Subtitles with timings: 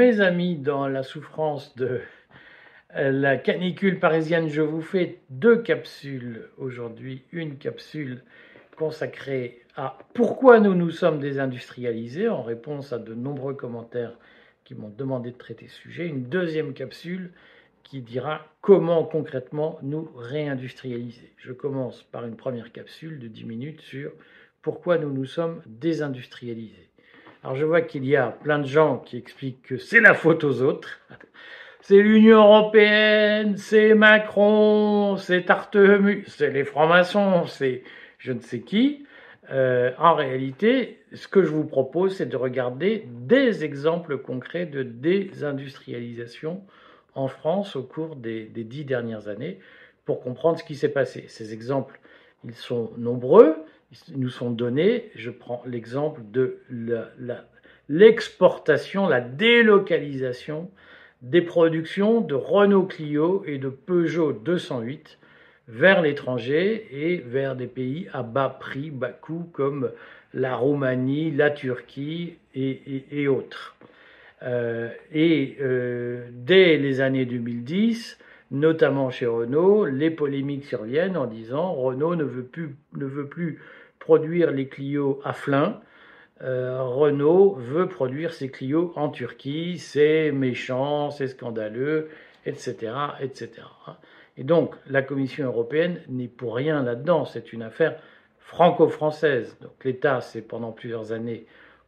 [0.00, 2.00] Mes amis, dans la souffrance de
[2.94, 7.24] la canicule parisienne, je vous fais deux capsules aujourd'hui.
[7.32, 8.22] Une capsule
[8.78, 14.16] consacrée à pourquoi nous nous sommes désindustrialisés en réponse à de nombreux commentaires
[14.64, 16.06] qui m'ont demandé de traiter ce sujet.
[16.06, 17.32] Une deuxième capsule
[17.82, 21.34] qui dira comment concrètement nous réindustrialiser.
[21.36, 24.12] Je commence par une première capsule de 10 minutes sur
[24.62, 26.89] pourquoi nous nous sommes désindustrialisés.
[27.42, 30.44] Alors je vois qu'il y a plein de gens qui expliquent que c'est la faute
[30.44, 31.00] aux autres.
[31.82, 37.82] C'est l'Union européenne, c'est Macron, c'est Tartemu, c'est les francs-maçons, c'est
[38.18, 39.06] je ne sais qui.
[39.50, 44.82] Euh, en réalité, ce que je vous propose, c'est de regarder des exemples concrets de
[44.84, 46.62] désindustrialisation
[47.14, 49.58] en France au cours des, dix dernières années
[50.04, 51.24] pour comprendre ce qui s'est passé.
[51.28, 51.98] Ces exemples,
[52.44, 53.56] ils sont nombreux,
[54.14, 55.10] nous sont donnés.
[55.14, 56.58] Je prends l'exemple de
[57.88, 60.70] l'exportation, la, délocalisation
[61.22, 65.18] des productions de Renault Clio et de Peugeot 208
[65.68, 69.90] vers l'étranger et vers des pays à bas prix, bas coût, comme
[70.34, 73.76] la Roumanie, la Turquie et, autres.
[74.42, 78.18] Euh, et euh, dès les années 2010,
[78.50, 83.60] notamment chez Renault, les polémiques surviennent en disant Renault ne veut plus, ne veut plus
[84.10, 85.80] produire les Clio à flin.
[86.42, 92.08] Euh, Renault veut produire ses Clio en Turquie, c'est méchant, c'est scandaleux,
[92.44, 93.50] etc., etc.
[94.36, 97.24] Et donc, la Commission européenne n'est pour rien là-dedans.
[97.24, 98.02] C'est une affaire
[98.40, 99.56] franco-française.
[99.60, 101.46] Donc, l'État s'est pendant plusieurs années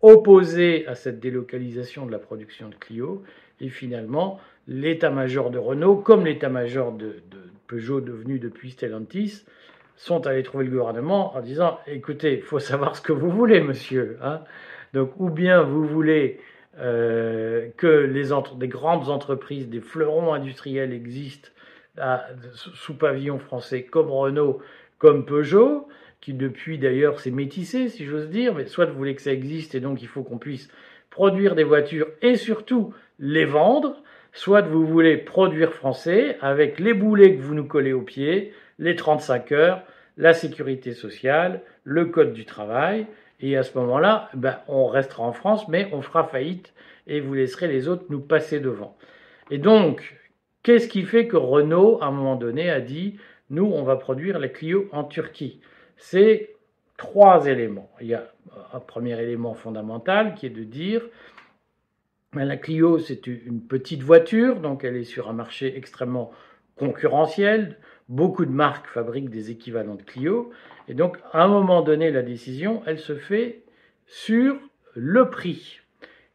[0.00, 3.24] opposé à cette délocalisation de la production de Clio.
[3.60, 7.16] Et finalement, l'état-major de Renault, comme l'état-major de,
[7.66, 9.44] Peugeot devenu depuis Stellantis,
[9.96, 13.60] sont allés trouver le gouvernement en disant écoutez, il faut savoir ce que vous voulez,
[13.60, 14.18] monsieur.
[14.22, 14.40] Hein.
[14.92, 16.40] Donc, ou bien vous voulez
[16.78, 21.48] euh, que les des grandes entreprises, des fleurons industriels existent
[22.54, 24.60] sous pavillon français comme Renault,
[24.98, 25.86] comme Peugeot,
[26.20, 29.74] qui depuis d'ailleurs s'est métissé, si j'ose dire, mais soit vous voulez que ça existe
[29.74, 30.68] et donc il faut qu'on puisse
[31.10, 34.02] produire des voitures et surtout les vendre,
[34.34, 38.94] soit vous voulez produire français avec les boulets que vous nous collez aux pieds, les
[38.94, 39.82] 35 heures,
[40.18, 43.06] la sécurité sociale, le code du travail,
[43.40, 46.74] et à ce moment-là, ben, on restera en France, mais on fera faillite
[47.06, 48.96] et vous laisserez les autres nous passer devant.
[49.50, 50.14] Et donc,
[50.64, 53.18] Qu'est-ce qui fait que Renault, à un moment donné, a dit
[53.50, 55.60] nous, on va produire la Clio en Turquie
[55.98, 56.54] C'est
[56.96, 57.90] trois éléments.
[58.00, 58.32] Il y a
[58.72, 61.02] un premier élément fondamental qui est de dire
[62.42, 66.32] la Clio, c'est une petite voiture, donc elle est sur un marché extrêmement
[66.76, 67.76] concurrentiel.
[68.08, 70.50] Beaucoup de marques fabriquent des équivalents de Clio.
[70.88, 73.62] Et donc, à un moment donné, la décision, elle se fait
[74.06, 74.56] sur
[74.94, 75.80] le prix.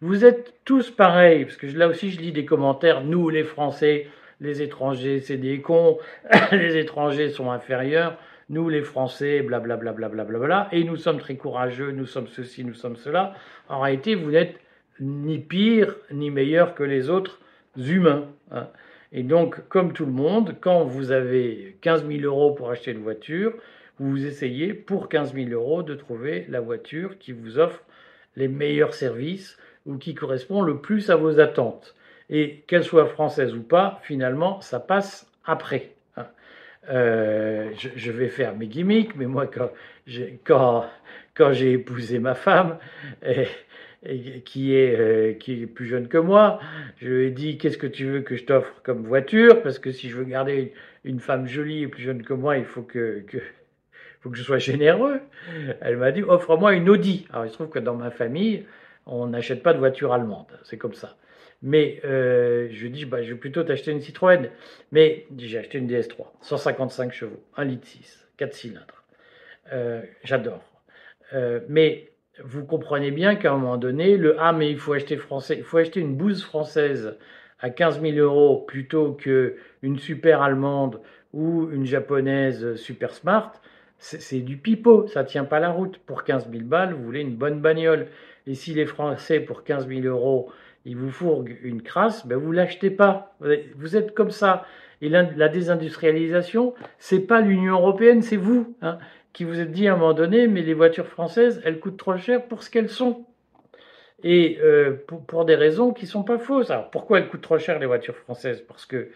[0.00, 4.06] Vous êtes tous pareils, parce que là aussi je lis des commentaires, nous les Français,
[4.40, 5.98] les étrangers c'est des cons,
[6.52, 8.16] les étrangers sont inférieurs,
[8.48, 12.64] nous les Français, blablabla, bla, bla, bla, et nous sommes très courageux, nous sommes ceci,
[12.64, 13.34] nous sommes cela.
[13.68, 14.60] En réalité, vous n'êtes
[15.00, 17.38] ni pire ni meilleur que les autres
[17.76, 18.26] humains.
[18.50, 18.68] Hein.
[19.12, 23.02] Et donc, comme tout le monde, quand vous avez 15 000 euros pour acheter une
[23.02, 23.54] voiture,
[23.98, 27.82] vous essayez pour 15 000 euros de trouver la voiture qui vous offre
[28.36, 31.94] les meilleurs services, ou qui correspond le plus à vos attentes.
[32.30, 35.92] Et qu'elle soit française ou pas, finalement, ça passe après.
[36.16, 36.26] Hein.
[36.90, 39.70] Euh, je, vais faire mes gimmicks, mais moi, quand
[40.06, 40.84] j'ai, quand,
[41.34, 42.78] quand épousé ma femme,
[43.26, 43.46] et,
[44.44, 46.60] qui, est, euh, qui est plus jeune que moi,
[46.98, 49.62] je lui ai dit Qu'est-ce que tu veux que je t'offre comme voiture?
[49.62, 50.72] Parce que si je veux garder
[51.04, 53.24] une, femme jolie et plus jeune que moi, il faut que,
[54.32, 55.20] je sois généreux.
[55.80, 57.26] Elle m'a dit Offre-moi une Audi.
[57.30, 58.66] Alors, il se trouve que dans ma famille,
[59.06, 61.16] on n'achète pas de voiture allemande, c'est comme ça.
[61.60, 64.48] Mais euh, je dis, bah, je vais plutôt t'acheter une Citroën.
[64.92, 69.02] Mais j'ai acheté une DS3, 155 chevaux, 1 litre 6, 4 cylindres.
[69.72, 70.62] Euh, j'adore.
[71.68, 72.08] Mais
[72.44, 75.64] vous comprenez bien qu'à un moment donné, le ah mais il faut acheter français, il
[75.64, 77.16] faut acheter une bouse française
[77.60, 81.00] à 15 000 euros plutôt qu'une super allemande
[81.32, 83.52] ou une japonaise super smart,
[83.98, 85.98] c'est du pipeau, ça tient pas la route.
[85.98, 88.06] Pour 15 000 balles, vous voulez une bonne bagnole.
[88.46, 90.50] Et si les Français, pour 15 000 euros,
[90.84, 93.36] ils vous fourguent une crasse, ben vous l'achetez pas.
[93.76, 94.64] Vous êtes comme ça.
[95.00, 98.98] Et la, désindustrialisation, c'est pas l'Union européenne, c'est vous hein,
[99.38, 102.16] qui vous êtes dit à un moment donné, mais les voitures françaises, elles coûtent trop
[102.16, 103.24] cher pour ce qu'elles sont.
[104.24, 104.96] Et euh,
[105.28, 106.72] pour, des raisons qui sont pas fausses.
[106.72, 108.64] Alors pourquoi elles coûtent trop cher les voitures françaises?
[108.66, 109.10] Parce que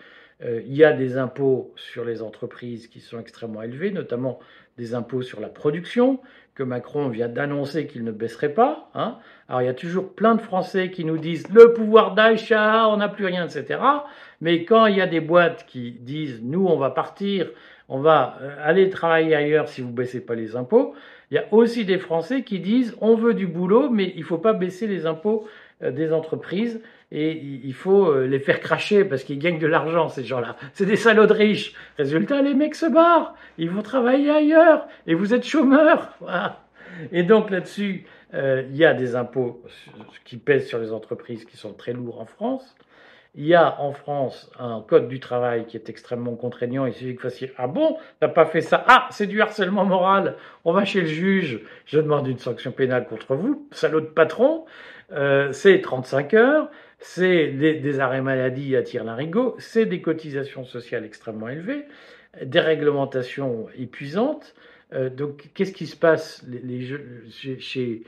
[0.44, 4.38] euh, il y a des impôts sur les entreprises qui sont extrêmement élevés, notamment
[4.78, 6.20] des impôts sur la production,
[6.54, 8.90] que Macron vient d'annoncer qu'il ne baisserait pas.
[8.94, 9.18] Hein.
[9.48, 12.98] Alors il y a toujours plein de Français qui nous disent le pouvoir d'achat, on
[12.98, 13.80] n'a plus rien, etc.
[14.40, 17.50] Mais quand il y a des boîtes qui disent nous on va partir,
[17.92, 20.94] on va euh, aller travailler ailleurs si vous baissez pas les impôts,
[21.30, 24.24] il y a aussi des Français qui disent on veut du boulot, mais il ne
[24.24, 25.46] faut pas baisser les impôts
[25.82, 26.80] euh, des entreprises
[27.10, 30.56] et il faut euh, les faire cracher parce qu'ils gagnent de l'argent, ces gens-là.
[30.72, 31.74] C'est des salauds de riches.
[31.98, 36.16] Résultat, les mecs se barrent, ils vont travailler ailleurs et vous êtes chômeurs.
[37.12, 39.62] Et donc là-dessus, il y a des impôts
[40.24, 42.74] qui pèsent sur les entreprises qui sont très lourds en France.
[43.34, 46.84] Il y a en France un code du travail qui est extrêmement contraignant.
[46.84, 48.84] Il suffit que vous fassiez Ah bon, t'as pas fait ça?
[48.86, 50.36] Ah, c'est du harcèlement moral.
[50.66, 51.60] On va chez le juge.
[51.86, 54.66] Je demande une sanction pénale contre vous, salaud de patron.
[55.12, 61.04] Euh, c'est 35 heures, c'est des, arrêts maladie à tir larigot, c'est des cotisations sociales
[61.04, 61.84] extrêmement élevées,
[62.42, 64.54] des réglementations épuisantes.
[64.94, 66.44] Euh, donc, qu'est-ce qui se passe?
[67.28, 68.02] Chez,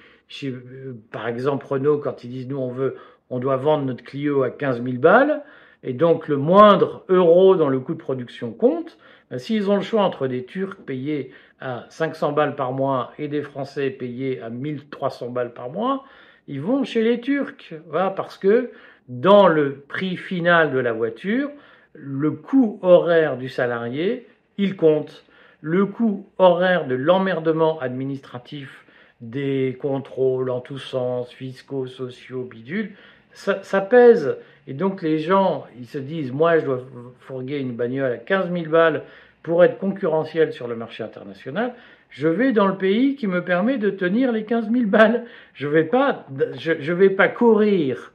[0.45, 2.97] euh, par exemple, Renault, quand ils disent nous, on veut,
[3.31, 5.43] on doit vendre notre Clio à 15 000 balles,
[5.83, 8.99] et donc le moindre euro dans le coût de production compte.
[9.31, 11.31] Ben, s'ils ont le choix entre des Turcs payés
[11.61, 16.05] à 500 balles par mois et des Français payés à 1300 balles par mois,
[16.47, 17.75] ils vont chez les Turcs,
[18.17, 18.71] parce que
[19.09, 21.51] dans le prix final de la voiture,
[21.95, 24.27] le coût horaire du salarié,
[24.59, 25.25] il compte.
[25.61, 28.84] Le coût horaire de l'emmerdement administratif
[29.31, 32.93] des contrôles en tous sens, fiscaux, sociaux, bidules,
[33.33, 34.37] ça, pèse.
[34.67, 36.83] Et donc les gens, ils se disent, moi je dois
[37.21, 39.03] fourguer une bagnole à 15 000 balles
[39.43, 41.75] pour être concurrentiel sur le marché international
[42.15, 45.25] je vais dans le pays qui me permet de tenir les 15 000 balles.
[45.53, 48.13] Je vais pas, je, vais pas courir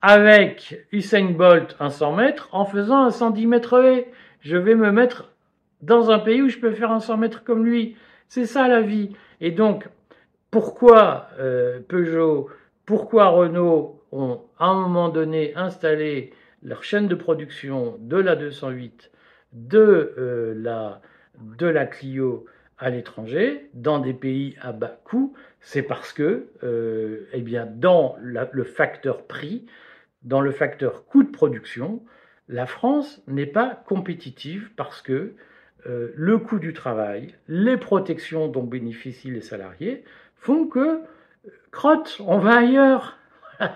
[0.00, 4.06] avec Usain Bolt un 100 mètres en faisant un 110 mètres haie.
[4.40, 5.30] Je vais me mettre
[5.80, 7.96] dans un pays où je peux faire un 100 mètres comme lui.
[8.28, 9.10] C'est ça la vie.
[9.40, 9.88] Et donc,
[10.52, 12.50] pourquoi euh, Peugeot,
[12.84, 19.10] pourquoi Renault ont à un moment donné installé leur chaîne de production de la 208,
[19.54, 21.00] de euh, la
[21.40, 22.44] de la Clio
[22.78, 28.16] à l'étranger, dans des pays à bas coût, c'est parce que, euh, eh bien, dans
[28.20, 29.64] le facteur prix,
[30.22, 32.02] dans le facteur coût de production,
[32.48, 35.34] la France n'est pas compétitive parce que
[35.84, 40.04] le coût du travail, les protections dont bénéficient les salariés
[40.42, 41.00] font que,
[41.70, 43.18] crotte, on va ailleurs.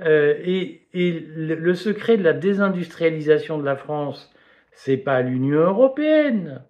[0.00, 4.32] Euh, et, le secret de la désindustrialisation de la France,
[4.70, 6.62] c'est pas l'Union européenne,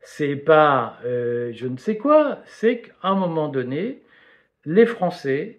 [0.00, 4.00] c'est pas euh, je ne sais quoi, c'est qu'à un moment donné,
[4.64, 5.58] les Français,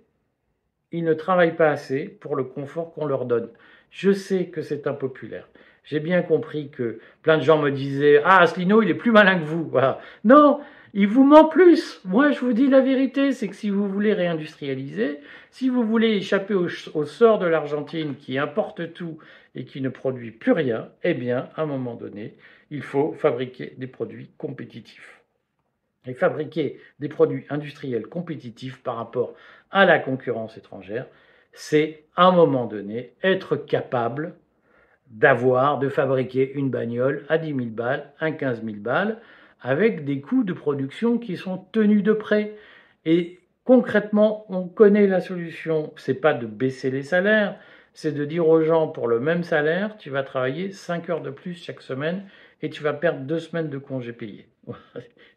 [0.93, 3.49] ils ne travaillent pas assez pour le confort qu'on leur donne.
[3.91, 5.49] Je sais que c'est impopulaire.
[5.83, 9.37] J'ai bien compris que plein de gens me disaient Ah, Asselineau, il est plus malin
[9.37, 9.67] que vous.
[9.67, 9.99] Voilà.
[10.23, 10.61] Non,
[10.93, 12.01] il vous ment plus.
[12.05, 15.19] Moi, je vous dis la vérité, c'est que si vous voulez réindustrialiser,
[15.51, 16.67] si vous voulez échapper au,
[17.05, 19.17] sort de l'Argentine qui importe tout
[19.55, 22.35] et qui ne produit plus rien, eh bien, à un moment donné,
[22.71, 25.21] il faut fabriquer des produits compétitifs.
[26.05, 29.33] Et fabriquer des produits industriels compétitifs par rapport
[29.71, 31.07] à la concurrence étrangère,
[31.51, 34.35] c'est à un moment donné être capable
[35.09, 39.19] d'avoir, de fabriquer une bagnole à 10 000 balles, à 15 000 balles,
[39.61, 42.55] avec des coûts de production qui sont tenus de près.
[43.05, 45.93] Et concrètement, on connaît la solution.
[45.97, 47.57] C'est pas de baisser les salaires,
[47.93, 51.31] c'est de dire aux gens pour le même salaire, tu vas travailler 5 heures de
[51.31, 52.23] plus chaque semaine
[52.61, 54.47] et tu vas perdre deux semaines de congés payés.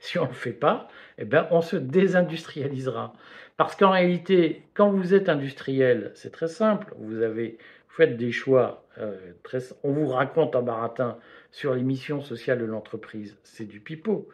[0.00, 0.88] si on ne le fait pas,
[1.18, 3.12] eh ben, on se désindustrialisera.
[3.56, 6.94] Parce qu'en réalité, quand vous êtes industriel, c'est très simple.
[6.98, 7.58] Vous avez,
[7.92, 8.87] vous faites des choix.
[8.99, 11.18] Euh, très, on vous raconte en baratin
[11.50, 13.37] sur les missions sociales de l'entreprise.
[13.42, 14.28] C'est du pipeau.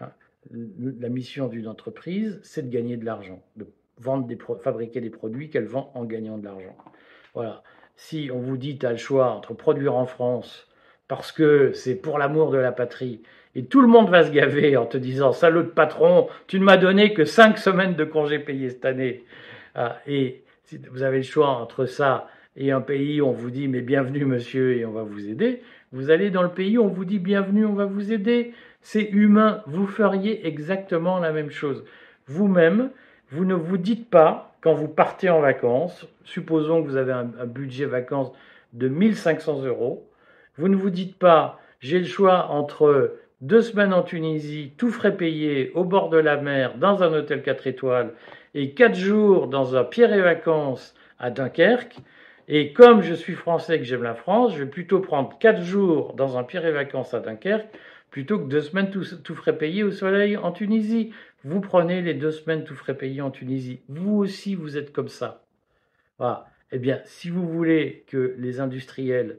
[0.00, 0.10] Hein.
[0.52, 3.66] La mission d'une entreprise, c'est de gagner de l'argent, de
[3.98, 6.76] vendre des fabriquer des produits qu'elle vend en gagnant de l'argent.
[7.34, 7.62] Voilà.
[7.96, 10.68] Si on vous dit, tu as le choix entre produire en France
[11.08, 13.22] parce que c'est pour l'amour de la patrie.
[13.54, 16.64] Et tout le monde va se gaver en te disant Salaud de patron, tu ne
[16.64, 19.24] m'as donné que cinq semaines de congés payés cette année.
[19.74, 23.50] Ah, et si vous avez le choix entre ça et un pays où on vous
[23.50, 25.62] dit Mais bienvenue, monsieur, et on va vous aider,
[25.92, 28.52] vous allez dans le pays où on vous dit Bienvenue, on va vous aider.
[28.82, 29.62] C'est humain.
[29.66, 31.84] Vous feriez exactement la même chose.
[32.26, 32.90] Vous-même,
[33.30, 37.24] vous ne vous dites pas, quand vous partez en vacances, supposons que vous avez un,
[37.46, 38.32] budget vacances
[38.72, 40.06] de 1500 euros,
[40.56, 45.16] vous ne vous dites pas, j'ai le choix entre deux semaines en Tunisie, tout frais
[45.16, 48.12] payé, au bord de la mer, dans un hôtel 4 étoiles,
[48.54, 51.98] et quatre jours dans un pierre et vacances à Dunkerque.
[52.50, 55.62] Et comme je suis français et que j'aime la France, je vais plutôt prendre quatre
[55.62, 57.68] jours dans un et vacances à Dunkerque
[58.10, 61.12] plutôt que deux semaines tout, frais payé au soleil en Tunisie.
[61.44, 63.82] Vous prenez les deux semaines tout frais payés en Tunisie.
[63.88, 65.44] Vous aussi, vous êtes comme ça.
[66.16, 66.46] Voilà.
[66.72, 69.38] Eh bien, si vous voulez que les industriels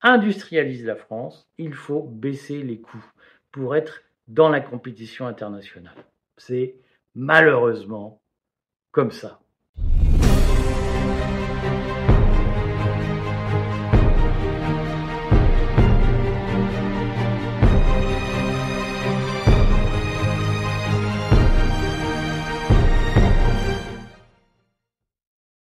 [0.00, 3.04] industrialisent la France, il faut baisser les coûts
[3.50, 5.96] pour être dans la compétition internationale.
[6.36, 6.76] C'est
[7.14, 8.20] malheureusement
[8.92, 9.40] comme ça.